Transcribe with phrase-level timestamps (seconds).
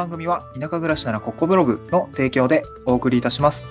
[0.00, 3.66] 番組は田舎暮らしならここブログの提供でお送りいたします。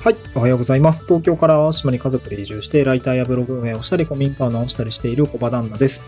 [0.00, 0.16] はい。
[0.34, 1.06] おはようございます。
[1.06, 6.02] 東京から島に家族で移住して、ライターやブログ運営をしたり、古民家を直したりしている小場旦那です。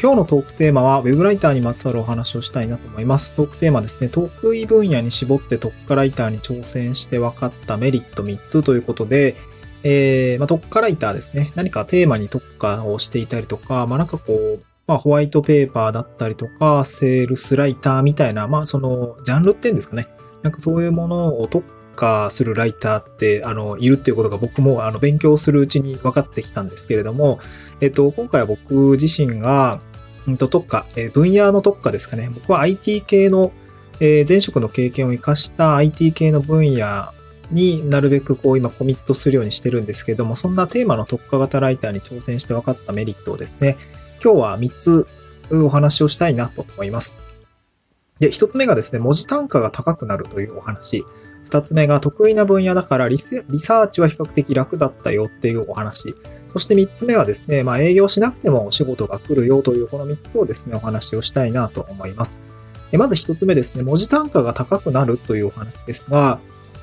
[0.00, 3.32] 今日のトークテーマは、ウェブライターにまつわるお話をしたいなと思います。
[3.32, 9.34] トークテーマですね、得意分野に絞って特化ライターに挑戦して分かったメリット3つということで、
[9.82, 11.50] えー、まあ、特化ライターですね。
[11.56, 20.08] 何かテーマに特化をしていたりとか、まあ、なんかこう、まあ、ホワイトペーパーだったりとか、セールスライターみたいな、まあ、その、ジャンルっていうんですかね。
[20.42, 21.66] なんかそういうものを特
[21.96, 27.38] 化するライターって、あの、いるっていうことが僕も、あの、勉強するうちに分かってきたんですけれども、
[27.80, 29.78] えっと、今回は僕自身が、
[30.26, 32.30] うんと、特化、え分野の特化ですかね。
[32.32, 33.52] 僕は IT 系の、
[34.00, 37.12] えー、前職の経験を活かした IT 系の分野
[37.50, 43.76] になるべくこう今コミットするようにしてるんですけれども、そんなテーマの特化型ライターに挑戦して分かったメリットをですね、
[44.24, 45.06] 今日は3つ
[45.50, 47.18] お話をしたいなと思います。
[48.20, 51.04] で、1つ目がですね、文字単価が高くなるというお話。
[51.44, 56.14] 2つ目が得意な分野だからリサーチは比較的楽だったよっていうお話。
[56.48, 62.40] そして3つ目はですね、まあ営業しなくてもお仕事が来るよというこの3つをですね、お話をしたいなと思います。
[62.92, 66.40] まず1つ目ですね、文字単価が高くなるというお話ですが、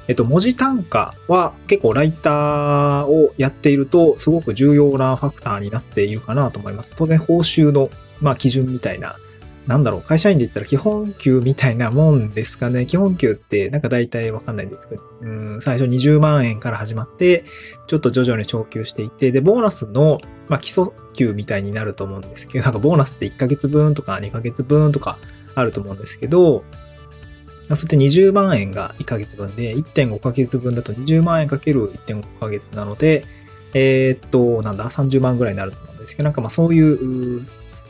[0.08, 6.94] えっと、文字単価は結構ライターをやっているとすごく重要なファクターになっているかなと思います。
[6.96, 9.16] 当然報酬の、まあ、基準みたいな、
[9.68, 12.88] なんだろう、会社員で言ったら基本給みたいなもんですかね。
[12.88, 17.46] 基本給ってなんか大体わかんないんですけど、うん、最初20万円から始まって、
[17.88, 25.20] ちょっと徐々に昇給していって、で、ボーナスの、まあ、基礎給みたいになると思うんですけど、なんかボーナスって1ヶ月分とか2ヶ月分とか
[25.54, 26.64] あると思うんですけど、
[27.76, 33.26] そして20万円が1ヶ月分で、1.5ヶ月分だと20万円かける1.5ヶ月なので、
[33.74, 37.44] えー、っと、なんだ、30万ぐらいになると思うんですけど、なんかまあそういう、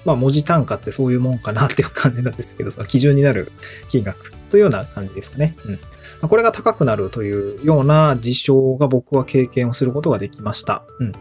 [0.06, 3.52] まあ文字単価ってそういうもんかなっていう感じなんですけど、その基準になる
[3.90, 5.56] 金額というような感じですかね。
[5.66, 6.28] うん。
[6.28, 10.84] これが高くなるというような事象が僕は経験をすることができました。
[11.00, 11.12] うん。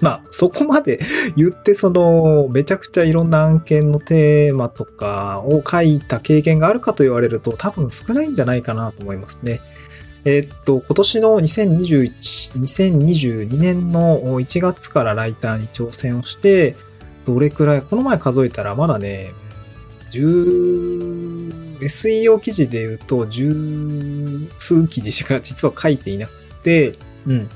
[0.00, 1.00] まあ、そこまで
[1.36, 9.60] 言って、その、めちゃくちゃいろんな案件のテーマとかを書いた経験があるかと言われると、多分少ないんじゃないかなと思いますね。
[10.24, 12.10] えー、っと、今年の2021、
[12.58, 16.76] 2022年の1月からライターに挑戦をして、
[17.24, 19.32] どれくらい、この前数えたらまだね、
[20.10, 26.32] 10、SEO 記事で言うと十数記事しか実は書いていなく
[26.62, 26.92] て、
[27.26, 27.50] うん。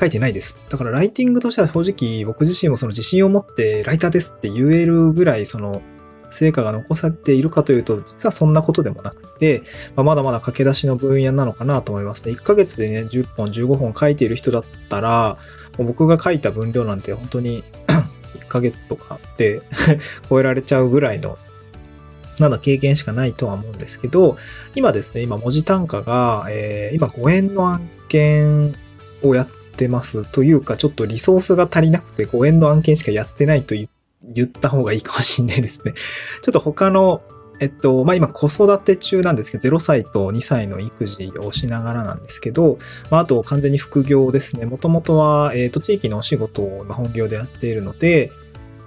[0.00, 0.58] 書いてないです。
[0.70, 5.82] だからライティングとしては正直僕自身もその自信を持ってライターですって言えるぐらいその
[6.30, 9.62] 成果が残されているかというと、実はそんなことでもなくて、
[9.96, 12.32] まあ、まだまだ駆け出しの分野なのかなと思いますね。
[12.32, 15.38] 1ヶ月でね、10本、15本書いている人だったら、
[15.76, 17.64] 僕が書いた分量なんて本当に
[18.36, 19.62] 1ヶ月とかで
[20.28, 21.38] 超えられちゃうぐらいの
[22.38, 24.36] まだ経験しかないとは思うんですけど、
[24.74, 28.74] 今ですね、今文字単価が、えー、今5円の案件
[29.22, 29.48] をやっ
[29.80, 35.94] ってますというか、ちょっとリソースが足りなくて5円の案件しかやってないと言った方がいいかもしんないですね。
[36.42, 37.22] ちょっと他の、
[37.60, 42.78] えっと、まあ、今子育て中なんですけど、0歳と2歳の育児をしながらなんですけど、
[43.10, 44.66] まあ、あと完全に副業ですね。
[44.66, 48.32] もともとは、えっと、地域のお仕事を本業でやっているので、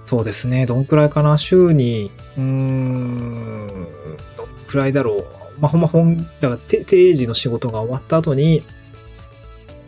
[0.04, 0.66] そうですね。
[0.66, 3.88] どんくらいかな週に、うーん、
[4.36, 5.24] どんくらいだろう。
[5.60, 8.62] まあ、ほんま本、だから定時の仕事が終わった後に、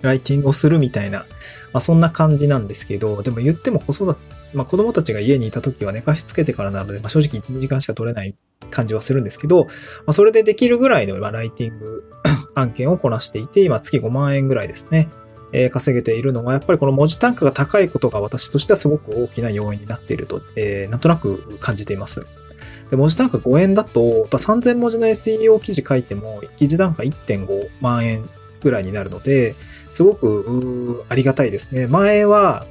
[0.02, 1.26] ライティングをするみたいな、ま
[1.74, 8.34] あ、そんな感じなんですけど、でも言っても子育て、まあ、子供たちが家にいた時は寝かしつけてからなので、まあ、正直1、時間しか取れない
[8.70, 9.70] 感じはするんですけど、ま
[10.08, 12.04] あ、それでできるぐらいの、ライティング
[12.54, 15.08] 案件をこなしていて、今月5万円ぐらいですね。
[15.52, 22.26] えー、稼げているのは、やっぱりこの文字単価が高いことが私としてはすごく大きな要因になっていると、えー、なんとなく感じています。
[22.90, 28.28] で文字単価5円だと、やっぱ3000文字の SEO 記事書いても、記事単価1.5万円
[28.66, 29.54] ぐらいになるので、
[29.92, 31.86] すごくありがたいですね。
[31.86, 32.66] 前は、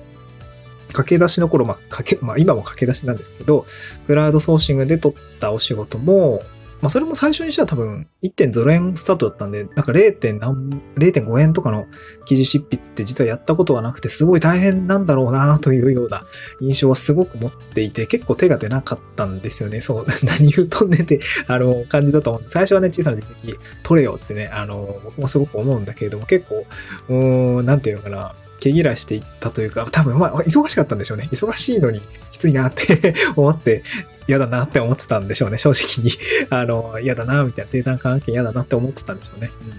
[0.92, 3.66] 駆け出しの頃、まあ、かけ、まあ、今も駆け出しなんですけど、
[4.08, 6.44] クラウドソーシングで取ったお仕事も、
[6.82, 10.40] まあ、それも最初にしては多分1.0円スタートだったんで、なんか 0.
[10.40, 11.88] 何、0.5円とかの
[12.26, 16.24] 記事執筆って実はやったことはなくて、すごい大変なんだろうなというような
[16.60, 19.82] 印象はすごく持っていて、結構手が出なかったんですよね。
[19.82, 22.44] そう、 何言うとんねんって、あの、感じだと思う。
[22.48, 26.66] 最初はね、小さな実績取れよってね、あの、僕もすごく思うんだけれども、結構、
[27.10, 31.30] うーん、なんていうのかな、毛嫌いしていったというか、多分まあ、忙しかったんでしょうね。
[31.32, 33.84] 忙しいのにきついなって 思って、
[34.28, 35.58] 嫌だなって思ってたんでしょうね。
[35.58, 36.12] 正直に
[36.50, 39.52] あの、嫌だな、みたいな、定単関係嫌だなって思ってたんでしょうね。
[39.62, 39.72] うん。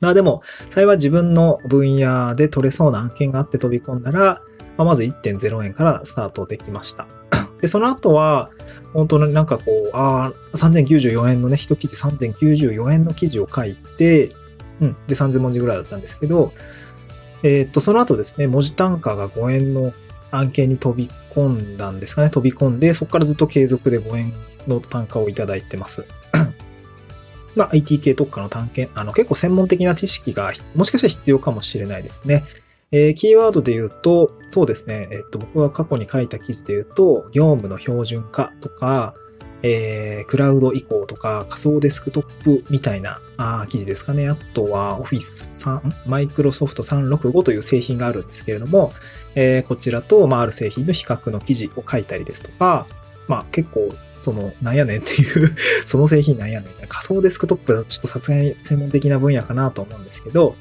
[0.00, 4.42] まあでも、幸い自分の分野で取れそうな案件があって飛び込んだら、
[4.76, 7.06] まあ、まず1.0円からスタートできました。
[7.60, 8.50] で、その後は、
[8.92, 14.32] 本当になんかこう、ああ、3094円のね、一記事3094円の記事を書いて、
[14.80, 14.96] うん。
[15.06, 16.52] で、3000文字ぐらいだったんですけど、
[17.42, 19.92] えー、っと、その後ですね、文字単価が5円の
[20.30, 24.32] 案件に飛び込んだんですかね、飛び込んで、そこからずっと継続で5円
[24.66, 26.04] の単価をいただいてます。
[27.54, 32.44] まあ、IT 系特化の探検、あの、結構専門的な知識が、もしかしたら必要かもしれないですね。
[32.92, 39.14] えー、キーワードで言うと、そうですね、えっと、僕が過去に書いた記事で言うと、業務の標準化とか、
[39.62, 44.28] えー、クラウド移行とか仮想デスクトップみたいなあ記事ですかね。
[44.28, 48.92] あとは Office 3、マイクロソフト365という製品があるんですけれども、
[49.34, 52.86] えー、こちらと、まあ、ある製品の比較の記事を書いたりですとか、
[53.28, 55.54] まあ結構、その、なんやねんっていう
[55.86, 60.56] その製品なんやねんみたいな仮想デスクトップだとちょっとさすがに専門的な分野かなと思うんですけど、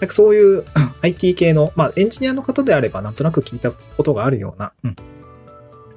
[0.00, 0.64] なんかそういう
[1.02, 4.96] IT 系の、まあエンジニアの方であればなんとなく聞いたことがあるような、うん、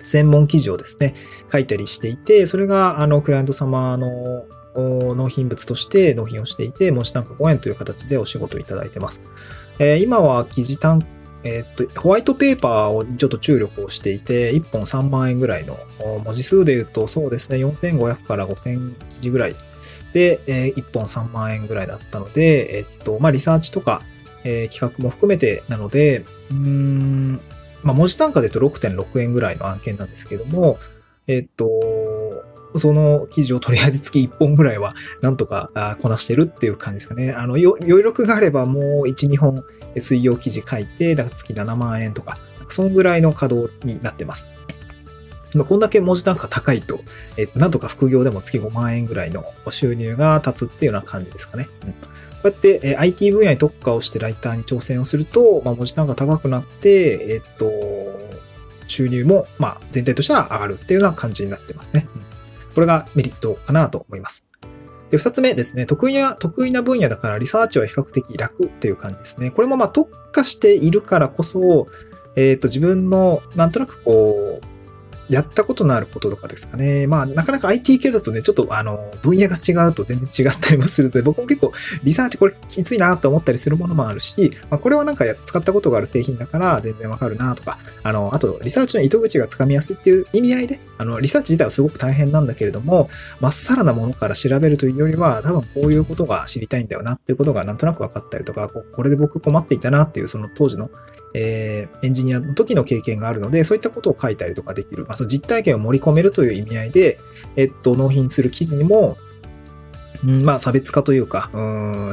[0.05, 1.15] 専門記事をですね、
[1.51, 4.45] 書いたりしていて、それが、あの、クライアント様の
[4.75, 9.21] 納品物として納品をしていて、文字単価5円という形でお仕事をいただいてます。
[9.79, 11.05] えー、今は記事単
[11.43, 15.79] えっと、ホワイトペーパーにちょっと注力をしていて、1本3万円ぐらいの
[16.23, 19.55] 文字数で言うと、そうですね、4500から5000記事ぐらい
[20.13, 24.03] で、えー、1本3万円ぐらいだったので、えっと、まあ、リサーチとか、
[24.43, 27.41] えー、企画も含めてなので、うーん、
[27.83, 30.77] まあ、文字単価で言うと6.6円ぐらいの案件なんですけども、
[31.27, 31.69] えっと、
[32.75, 37.31] その記事をとりあえず月1本ぐらいはなんとかこなしてるっていう感じですかね。
[37.31, 39.63] あの、余力があればもう1、2本
[39.97, 42.37] 水曜記事書いて、だから月7万円とか、
[42.69, 44.47] そのぐらいの稼働になってます。
[45.53, 47.01] まあ、こんだけ文字単価高いと、
[47.35, 51.67] えっと、なんとか副業でも月5万円ぐらいの収入が立つっていうような感じですかね。
[51.85, 51.93] うん、
[52.41, 57.71] こうやって、え IT 分野に特化をしてライターに挑戦をすると、まあ、文字単価高くなって、えっと、
[58.87, 62.07] 収入も、まあ、全体としては上がるっていうような感じになってますね。
[62.73, 64.49] これがメリットかなと思います。
[65.11, 69.51] で、二つ目ですね、得意な、得意な分野だからリサーチは比較的楽っていう感じですね。
[69.51, 71.87] これもまあ特化しているからこそ、
[72.35, 74.65] えっ、ー、と、自分のなんとなくこう、
[75.31, 77.07] やったことのあることとかですかね。
[77.07, 81.71] まあ、なかなか IT 系だとね、ちょっとあの、分野が違うと全然違ったりもするので、僕も結構
[82.03, 100.89] リサーチこれきついなと思ったりするものもあるし、まあ、これはなんか使ったことがある製品だから全然わかるなとか、あの、あと、リサーチの糸口がつかみやすいっていう意味合いで、あの、リサーチ自体はすごく大変なんだけれども、まっさらなものから調べるというよりは、多分こういうことが知りたいんだよなっていうことがなんとなく分かったりとか、これで僕困っていたなっていうその当時の
[101.33, 105.05] えー、エンジニアの時の経験があるので、そういったことを書いたりとかできる。
[105.05, 107.17] まあ、その実体験を盛り込めるという意味合いで、
[107.55, 109.17] えっと、納品する記事にも、
[110.23, 111.61] うん、まあ、差別化というか、う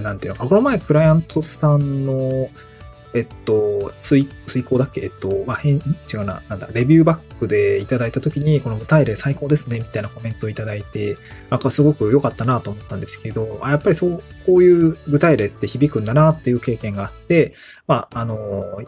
[0.00, 0.46] ん、なんていうのか。
[0.46, 2.48] この前、クライアントさんの、
[3.14, 5.00] えっと、遂、遂行だっけ？
[5.00, 11.16] えっと、まあ、変、違うな、なんだ、レビューバックでいただいたときに、この具体例最高ですね、みたいなコメントをいただいて、
[11.48, 17.54] なんかすごく良かったなと思ったんですけど、あやっぱりそう、こういう具体例って響くんだなっていう経験があって、
[17.86, 18.82] まあ、あの、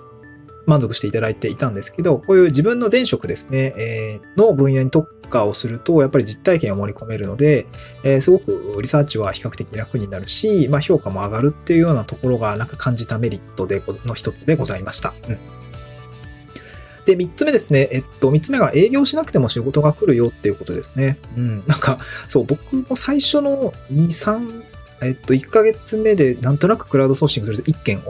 [0.70, 7.66] 満足していただいていたんですけど、こういう自分の前職ですね、えー、の分野に特化をすると、やっぱり実体験を盛り込めるので、
[8.04, 15.12] えー、すごくリサーチは比較的楽になるし、まあ、評価も上がるっていうようなところがなんか感じたメリットでの一つでございました。
[15.28, 15.38] うん
[17.06, 17.88] で、三つ目ですね。
[17.90, 21.18] えっと、三つ目が営業しなくても仕事が来るよっていうことですね。
[21.36, 21.64] うん。
[21.66, 21.98] なんか、
[22.28, 24.62] そう、僕も最初の2、3、
[25.02, 28.02] えっと、1ヶ月目でなんとなくクラウドソーシングすると1件を、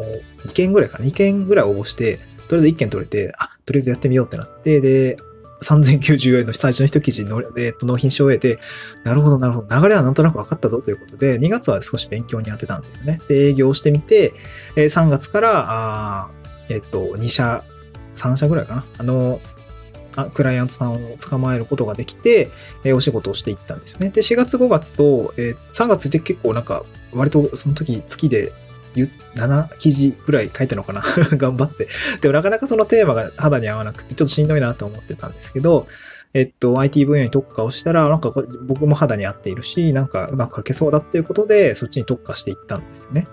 [0.46, 2.18] 2件ぐらいかな、2件ぐらい応募して、
[2.50, 5.18] とりあえず1件取れて、あ、とりあえずやってみようってなって、で、
[5.62, 8.58] 3090円の最初の一記事の、えっと、納品書を終えて、
[9.04, 13.20] なるほど、なるほど、流れはなんとなく分かったぞということで、2月は少し勉強に当てたんですよね。
[13.28, 14.34] で、営業してみて、
[14.74, 16.30] え3月から、あ
[16.68, 17.62] えっと、2社、
[18.16, 18.84] 3社ぐらいかな。
[18.98, 19.40] あの、
[20.16, 22.50] あクライアントさんを捕まえることができて、
[22.82, 24.10] えー、お仕事をしていったんですよね。
[24.10, 28.52] で、4月5月と、えー、3月で結構なんか、割とその時月で
[28.94, 31.02] 7記事ぐらい書いたのかな？
[31.36, 31.88] 頑張って。
[32.20, 35.86] でもなかなかそのテーマが肌に合わなくて、ちょっとしんどいなと思ってたんですけど、
[36.32, 38.32] えっと、IT 分野に特化をしたら、なんか
[38.66, 43.26] 僕も肌に合っているし、なんかうまく書けそうだっていうことで、そっちに特化していったんですね。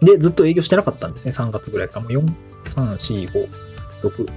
[0.00, 0.06] うん。
[0.06, 1.32] で、ずっと営業してなかったんですね。
[1.32, 2.02] 3月ぐらいから。
[2.02, 2.24] もう4、
[2.64, 3.48] 3、4、5、
[4.02, 4.28] 6、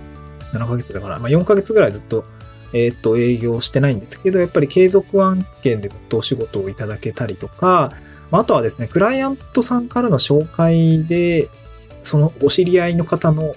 [0.54, 2.24] 7ヶ月だから、まあ4ヶ月ぐらいずっと、
[2.76, 7.94] えっと、営業してないんですけど、やっぱり継続案件でずっとお仕事をいただけたりとか、
[8.32, 11.48] あとはですね、クライアントさんからの紹介で、
[12.02, 13.56] そのお知り合いの方の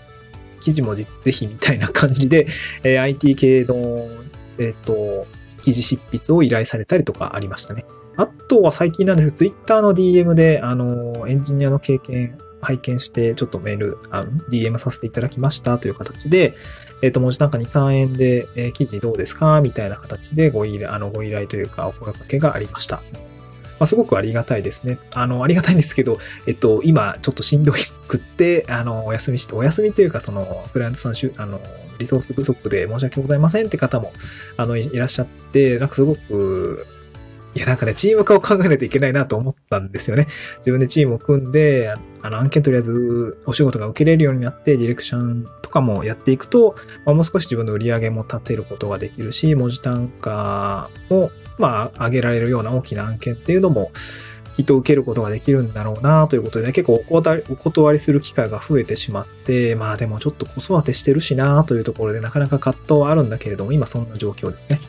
[0.61, 2.47] 記事もぜひみたいな感じで、
[2.85, 4.09] えー、IT 系の、
[4.59, 5.27] えっ、ー、と、
[5.63, 7.87] 記事執筆を依頼されたりとかありましたね。
[8.17, 13.97] あとは最近なんですけど、Twitter の DM で、あの、エンジニアの経験拝見して、ちょっとメール、
[14.51, 16.55] DM させていただきましたという形で、
[17.03, 23.03] えっ、と、文字単価2、3円で、えー記事どうですかみたいな形でご依頼、あの、ご依頼というか、お声掛けがありました。
[23.79, 24.99] まあ、すごくありがたいですね。
[25.15, 27.73] あの、ありがたいんですけど、えっと、今、ちょっとしんど
[28.09, 31.61] くって、あの、お休みして、お休みというか、その、クライアントさん、あの、
[31.99, 34.13] リソース不足で申し訳ございませんって方も、
[34.57, 36.87] あの、いらっしゃって、なんかすごく、
[37.55, 40.27] いや、なんかね、チーム化を考えないといけないなと思ったんですよね。
[40.59, 53.93] 自分でチームを組んで、あの、案件とりあえずお仕事が受けれるようになって、ディレクションとかもやっていくと、まあ、もう少し自分の売り上げも立てることができるし、文字単価も、まあ、上げられるような大きな案件っていうのも、
[54.59, 64.81] きっと受けることができるんだろうなということで、結構お断りお断りする機会が増えてしまって、まあでもちょっと子育てしてるしなというところでなかなか葛藤はあるんだけれども、今そんな状況ですね。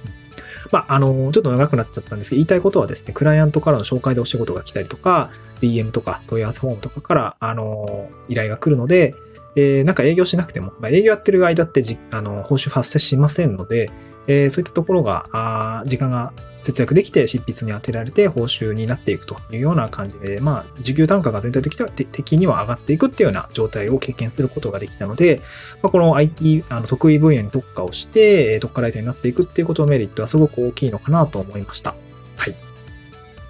[0.72, 9.15] まあ、あの、ちょっと長くなっちゃったんですけど、言いたいことはですね、クライアントからの紹介でお仕事が来たりとか、DM とか問い合わせフォームとかから、あの、依頼が来るので、
[9.56, 13.91] えーなんか営業しなくても、まあ、営業やってる間ってじ、あの、報酬発生しませんので、
[14.27, 25.41] えーそういったところが、あ時間が節約できて執筆に当てられて報酬になっていくというような感じで、まあ、時給単価が全体的には的には上がっていくっていうような状態を経験することができたので、
[25.82, 31.96] まあ、この IT、あの得意分野に特化をして、特化ライターになっていくっていうことのメリットはすごく大きいのかなと思いました。
[32.36, 32.56] はい。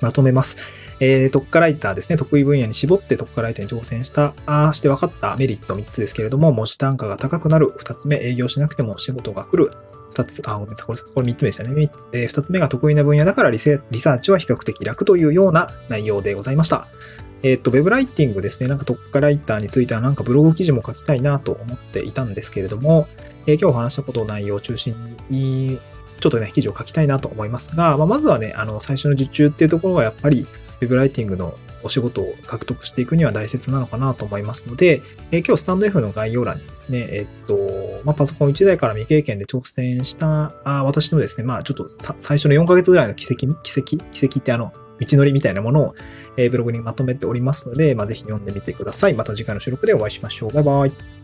[0.01, 0.57] まとめます。
[0.99, 2.17] えー特化ライターですね。
[2.17, 7.67] 得意分野に絞って特化ライターに挑戦した、あーして分かったメリット3つですけれども、文字単価が高くなる。
[7.79, 9.71] 2つ目、営業しなくても仕事が来る。
[10.13, 10.87] 2つ、あ、ごめんなさい。
[10.87, 11.73] これ、これ3つ目でしたね。
[11.73, 16.87] 三つえー、2つ目が得意な分野だからリセリサーチは比較的楽というような内容でございました。
[17.41, 18.67] えっ、と、ウェブライティングですね。
[18.67, 23.07] なんか特化ライターについてはなんかブログ記事も書きたいなと思っていたんですけれども、
[23.47, 24.93] えー今日お話したことの内容を中心
[25.29, 25.79] に、
[26.19, 30.45] ちょっとね、記事を書きたいなと思いますが、まあ、まずはね、あの、最初の受注っていうところがやっぱり、
[30.81, 37.57] ウェブライティングのお仕事を獲得していくには大切なのかなと思いますので、え今日スタンド F の概要欄にですね、えっと、
[38.03, 45.95] まあ、パソコン1台から未経験で挑戦した、あ私のですね、まあ、ちょっと最初の4ヶ月ぐらいの奇跡、奇跡、奇跡ってあの、道のりみたいなものを、
[46.35, 49.13] えブログにまとめておりますので、まあ、ぜひ読んでみてください。
[49.13, 50.53] また次回の収録でお会いしましょう。
[50.53, 51.18] バイバイ。